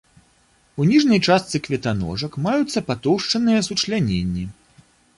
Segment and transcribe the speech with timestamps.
[0.79, 4.51] У ніжняй частцы кветаножак маюцца патоўшчаныя сучляненні.